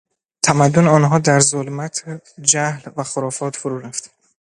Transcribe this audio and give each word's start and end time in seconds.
تمدن 0.43 0.87
آنها 0.87 1.19
در 1.19 1.39
ظلمت 1.39 2.05
جهل 2.41 2.91
و 2.97 3.03
خرافات 3.03 3.55
فرو 3.55 3.79
رفت. 3.79 4.11